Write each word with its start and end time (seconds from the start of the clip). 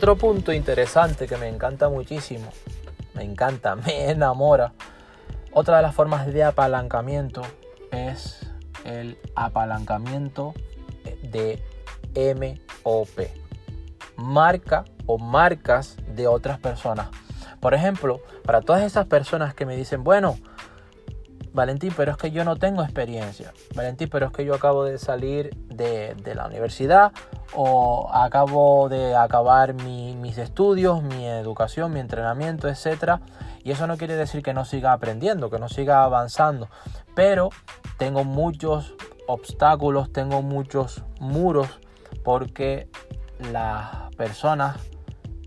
Otro 0.00 0.16
punto 0.16 0.50
interesante 0.54 1.26
que 1.26 1.36
me 1.36 1.46
encanta 1.46 1.90
muchísimo, 1.90 2.50
me 3.12 3.22
encanta, 3.22 3.76
me 3.86 4.08
enamora. 4.08 4.72
Otra 5.52 5.76
de 5.76 5.82
las 5.82 5.94
formas 5.94 6.26
de 6.26 6.42
apalancamiento 6.42 7.42
es 7.90 8.50
el 8.86 9.18
apalancamiento 9.34 10.54
de 11.22 11.62
MOP. 12.14 13.28
Marca 14.16 14.86
o 15.04 15.18
marcas 15.18 15.98
de 16.16 16.26
otras 16.26 16.58
personas. 16.58 17.08
Por 17.60 17.74
ejemplo, 17.74 18.22
para 18.46 18.62
todas 18.62 18.82
esas 18.84 19.04
personas 19.04 19.52
que 19.52 19.66
me 19.66 19.76
dicen, 19.76 20.02
bueno, 20.02 20.38
Valentín, 21.52 21.92
pero 21.94 22.12
es 22.12 22.16
que 22.16 22.30
yo 22.30 22.42
no 22.46 22.56
tengo 22.56 22.82
experiencia. 22.82 23.52
Valentín, 23.74 24.08
pero 24.10 24.28
es 24.28 24.32
que 24.32 24.46
yo 24.46 24.54
acabo 24.54 24.84
de 24.84 24.96
salir 24.96 25.50
de, 25.80 26.34
la 26.34 26.46
universidad 26.46 27.12
o 27.54 28.10
acabo 28.12 28.88
de 28.88 29.16
acabar 29.16 29.74
mis 29.74 30.38
estudios, 30.38 31.02
mi 31.02 31.26
educación, 31.26 31.92
mi 31.92 32.00
entrenamiento, 32.00 32.68
etc. 32.68 33.20
Y 33.64 33.72
eso 33.72 33.86
no 33.86 33.96
quiere 33.96 34.16
decir 34.16 34.42
que 34.42 34.54
no 34.54 34.64
siga 34.64 34.92
aprendiendo, 34.92 35.50
que 35.50 35.58
no 35.58 35.68
siga 35.68 36.04
avanzando. 36.04 36.68
Pero 37.14 37.50
tengo 37.98 38.24
muchos 38.24 38.94
obstáculos, 39.26 40.12
tengo 40.12 40.42
muchos 40.42 41.02
muros 41.18 41.80
porque 42.22 42.88
las 43.52 44.14
personas 44.16 44.76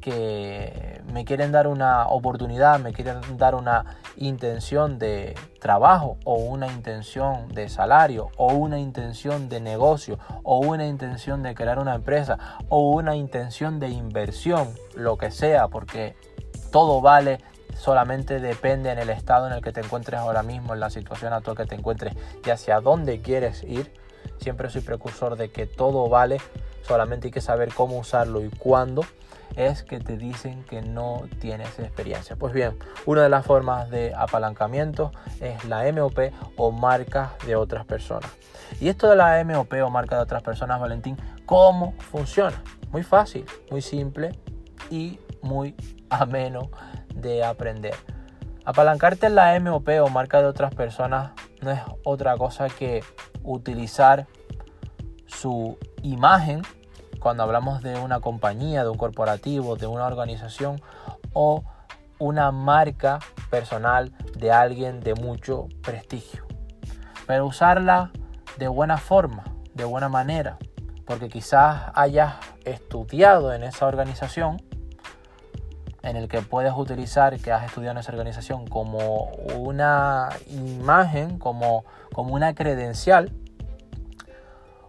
que 0.03 1.01
me 1.13 1.23
quieren 1.23 1.53
dar 1.53 1.67
una 1.67 2.07
oportunidad, 2.07 2.77
me 2.77 2.91
quieren 2.91 3.21
dar 3.37 3.55
una 3.55 3.85
intención 4.17 4.99
de 4.99 5.33
trabajo 5.61 6.17
o 6.25 6.35
una 6.35 6.67
intención 6.67 7.47
de 7.47 7.69
salario 7.69 8.29
o 8.35 8.47
una 8.47 8.79
intención 8.79 9.47
de 9.47 9.61
negocio 9.61 10.19
o 10.43 10.59
una 10.59 10.87
intención 10.87 11.41
de 11.41 11.55
crear 11.55 11.79
una 11.79 11.95
empresa 11.95 12.37
o 12.67 12.91
una 12.91 13.15
intención 13.15 13.79
de 13.79 13.89
inversión, 13.89 14.75
lo 14.93 15.17
que 15.17 15.31
sea, 15.31 15.69
porque 15.69 16.17
todo 16.69 16.99
vale, 16.99 17.39
solamente 17.77 18.41
depende 18.41 18.91
en 18.91 18.99
el 18.99 19.09
estado 19.09 19.47
en 19.47 19.53
el 19.53 19.61
que 19.61 19.71
te 19.71 19.79
encuentres 19.79 20.19
ahora 20.19 20.43
mismo, 20.43 20.73
en 20.73 20.81
la 20.81 20.89
situación 20.89 21.31
actual 21.31 21.55
que 21.55 21.65
te 21.65 21.75
encuentres 21.75 22.13
y 22.45 22.49
hacia 22.49 22.81
dónde 22.81 23.21
quieres 23.21 23.63
ir. 23.63 24.02
Siempre 24.39 24.69
soy 24.69 24.81
precursor 24.81 25.35
de 25.35 25.51
que 25.51 25.65
todo 25.65 26.09
vale, 26.09 26.37
solamente 26.81 27.27
hay 27.27 27.31
que 27.31 27.41
saber 27.41 27.73
cómo 27.73 27.97
usarlo 27.97 28.43
y 28.43 28.49
cuándo 28.49 29.03
es 29.55 29.83
que 29.83 29.99
te 29.99 30.17
dicen 30.17 30.63
que 30.63 30.81
no 30.81 31.23
tienes 31.39 31.79
experiencia. 31.79 32.35
Pues 32.35 32.53
bien, 32.53 32.77
una 33.05 33.23
de 33.23 33.29
las 33.29 33.45
formas 33.45 33.89
de 33.89 34.13
apalancamiento 34.15 35.11
es 35.39 35.63
la 35.65 35.91
MOP 35.91 36.17
o 36.57 36.71
marca 36.71 37.33
de 37.45 37.55
otras 37.55 37.85
personas. 37.85 38.31
Y 38.79 38.89
esto 38.89 39.09
de 39.09 39.15
la 39.15 39.43
MOP 39.43 39.73
o 39.83 39.89
marca 39.89 40.15
de 40.15 40.23
otras 40.23 40.41
personas, 40.41 40.79
Valentín, 40.79 41.17
¿cómo 41.45 41.93
funciona? 41.99 42.63
Muy 42.91 43.03
fácil, 43.03 43.45
muy 43.69 43.81
simple 43.81 44.31
y 44.89 45.19
muy 45.41 45.75
ameno 46.09 46.69
de 47.13 47.43
aprender. 47.43 47.95
Apalancarte 48.65 49.27
en 49.27 49.35
la 49.35 49.59
MOP 49.59 49.89
o 50.01 50.09
marca 50.09 50.41
de 50.41 50.47
otras 50.47 50.73
personas 50.73 51.31
no 51.63 51.71
es 51.71 51.81
otra 52.03 52.37
cosa 52.37 52.69
que 52.69 53.03
utilizar 53.43 54.27
su 55.25 55.77
imagen 56.01 56.61
cuando 57.19 57.43
hablamos 57.43 57.81
de 57.81 57.97
una 57.99 58.19
compañía, 58.19 58.83
de 58.83 58.89
un 58.89 58.97
corporativo, 58.97 59.75
de 59.75 59.87
una 59.87 60.05
organización 60.05 60.81
o 61.31 61.63
una 62.19 62.51
marca 62.51 63.19
personal 63.49 64.13
de 64.37 64.51
alguien 64.51 64.99
de 64.99 65.15
mucho 65.15 65.67
prestigio. 65.81 66.45
Pero 67.25 67.45
usarla 67.45 68.11
de 68.57 68.67
buena 68.67 68.97
forma, 68.97 69.43
de 69.73 69.85
buena 69.85 70.09
manera, 70.09 70.57
porque 71.05 71.29
quizás 71.29 71.91
hayas 71.95 72.35
estudiado 72.65 73.53
en 73.53 73.63
esa 73.63 73.87
organización 73.87 74.61
en 76.03 76.17
el 76.17 76.27
que 76.27 76.41
puedes 76.41 76.73
utilizar 76.75 77.39
que 77.39 77.51
has 77.51 77.65
estudiado 77.65 77.93
en 77.93 77.97
esa 77.99 78.11
organización 78.11 78.67
como 78.67 79.31
una 79.57 80.29
imagen, 80.49 81.39
como, 81.39 81.85
como 82.13 82.33
una 82.33 82.53
credencial, 82.53 83.31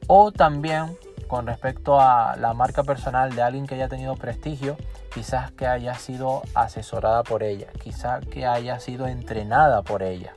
o 0.08 0.32
también 0.32 0.96
con 1.28 1.46
respecto 1.46 2.00
a 2.00 2.36
la 2.36 2.52
marca 2.52 2.82
personal 2.82 3.34
de 3.34 3.42
alguien 3.42 3.66
que 3.66 3.76
haya 3.76 3.88
tenido 3.88 4.14
prestigio, 4.16 4.76
quizás 5.12 5.52
que 5.52 5.66
haya 5.66 5.94
sido 5.94 6.42
asesorada 6.54 7.22
por 7.22 7.42
ella, 7.42 7.68
quizás 7.82 8.26
que 8.26 8.46
haya 8.46 8.78
sido 8.80 9.06
entrenada 9.06 9.82
por 9.82 10.02
ella. 10.02 10.32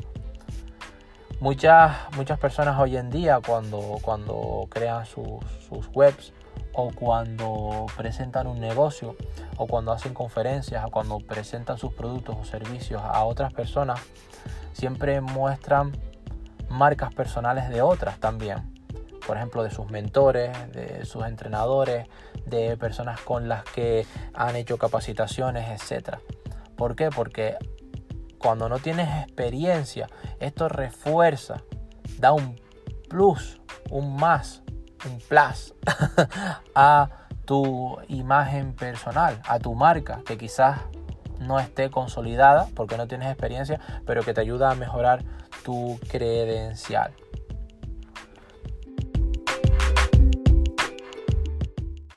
Muchas, 1.39 1.95
muchas 2.15 2.39
personas 2.39 2.79
hoy 2.79 2.97
en 2.97 3.09
día 3.09 3.39
cuando, 3.45 3.99
cuando 4.01 4.67
crean 4.69 5.05
sus, 5.05 5.27
sus 5.67 5.87
webs 5.93 6.33
o 6.73 6.91
cuando 6.91 7.85
presentan 7.95 8.47
un 8.47 8.59
negocio 8.59 9.15
o 9.57 9.67
cuando 9.67 9.91
hacen 9.91 10.13
conferencias 10.13 10.83
o 10.85 10.89
cuando 10.89 11.19
presentan 11.19 11.77
sus 11.77 11.93
productos 11.93 12.37
o 12.39 12.43
servicios 12.43 13.01
a 13.03 13.23
otras 13.23 13.53
personas, 13.53 13.99
siempre 14.73 15.21
muestran 15.21 15.91
marcas 16.69 17.13
personales 17.13 17.69
de 17.69 17.81
otras 17.81 18.19
también 18.19 18.77
por 19.27 19.35
ejemplo, 19.35 19.61
de 19.61 19.69
sus 19.69 19.91
mentores, 19.91 20.51
de 20.71 21.05
sus 21.05 21.25
entrenadores, 21.25 22.07
de 22.45 22.77
personas 22.77 23.19
con 23.19 23.49
las 23.49 23.65
que 23.65 24.07
han 24.33 24.55
hecho 24.55 24.77
capacitaciones, 24.77 25.91
etc. 25.91 26.15
¿Por 26.77 26.95
qué? 26.95 27.09
Porque 27.09 27.57
cuando 28.37 28.69
no 28.69 28.79
tienes 28.79 29.07
experiencia, 29.23 30.07
esto 30.39 30.69
refuerza, 30.69 31.63
da 32.19 32.31
un 32.31 32.59
plus, 33.09 33.59
un 33.89 34.15
más, 34.15 34.63
un 35.05 35.19
plus 35.19 35.73
a 36.75 37.09
tu 37.45 37.97
imagen 38.09 38.73
personal, 38.73 39.41
a 39.47 39.59
tu 39.59 39.73
marca, 39.73 40.21
que 40.25 40.37
quizás 40.37 40.79
no 41.39 41.59
esté 41.59 41.89
consolidada 41.89 42.67
porque 42.75 42.97
no 42.97 43.07
tienes 43.07 43.29
experiencia, 43.29 43.79
pero 44.05 44.23
que 44.23 44.33
te 44.33 44.41
ayuda 44.41 44.71
a 44.71 44.75
mejorar 44.75 45.23
tu 45.63 45.99
credencial. 46.09 47.13